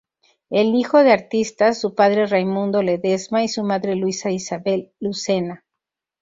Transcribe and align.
Es 0.49 0.65
hijo 0.65 1.03
de 1.03 1.11
artistas, 1.11 1.79
su 1.79 1.93
padre 1.93 2.25
Raimundo 2.25 2.81
Ledesma 2.81 3.43
y 3.43 3.47
su 3.49 3.61
madre 3.61 3.95
Luisa 3.95 4.31
Ysabel 4.31 4.91
Lucena. 4.99 5.63